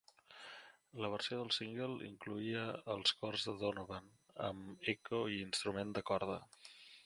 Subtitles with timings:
[1.03, 2.63] La versió del single incloïa
[2.95, 4.11] els cors de Donovan
[4.49, 6.45] amb eco i instrument de corda.